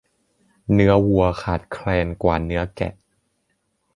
[0.73, 2.93] เนื้อวัวขาดแคลนกว่าเนื้อแกะ